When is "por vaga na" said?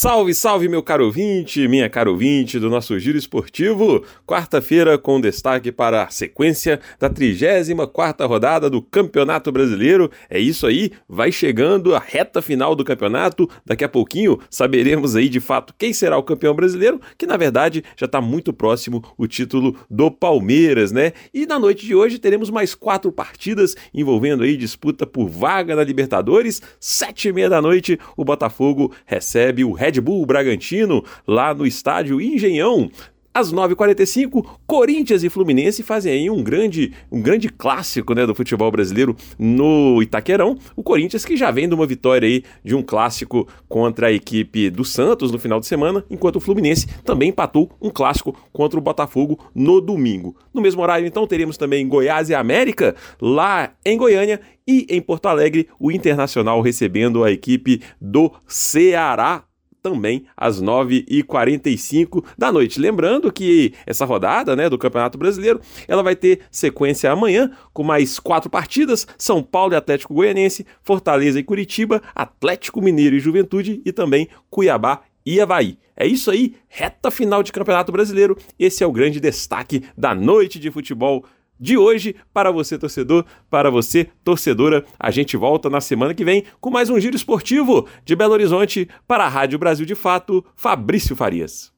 25.06-25.84